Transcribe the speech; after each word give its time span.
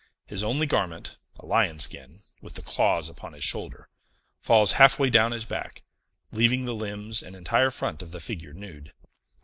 His 0.25 0.43
only 0.43 0.65
garment 0.65 1.15
a 1.37 1.45
lion's 1.45 1.83
skin, 1.83 2.21
with 2.41 2.55
the 2.55 2.63
claws 2.63 3.07
upon 3.07 3.33
his 3.33 3.43
shoulder 3.43 3.87
falls 4.39 4.71
halfway 4.71 5.11
down 5.11 5.31
his 5.31 5.45
back, 5.45 5.83
leaving 6.31 6.65
the 6.65 6.73
limbs 6.73 7.21
and 7.21 7.35
entire 7.35 7.69
front 7.69 8.01
of 8.01 8.09
the 8.09 8.19
figure 8.19 8.53
nude. 8.55 8.93